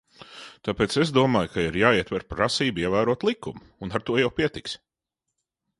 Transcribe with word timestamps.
Tāpēc 0.67 0.95
es 1.03 1.11
domāju, 1.17 1.51
ka 1.57 1.65
ir 1.65 1.77
jāietver 1.81 2.25
prasība 2.33 2.85
ievērot 2.87 3.27
likumu, 3.31 3.63
un 3.89 3.95
ar 3.99 4.09
to 4.11 4.21
jau 4.23 4.35
pietiks. 4.41 4.77